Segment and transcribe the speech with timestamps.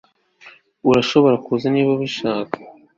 [0.89, 2.55] urashobora kuza niba ubishaka